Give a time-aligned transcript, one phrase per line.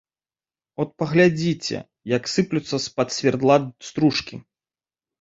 [0.83, 1.77] От паглядзіце,
[2.15, 3.55] як сыплюцца з-пад свердла
[3.91, 4.35] стружкі.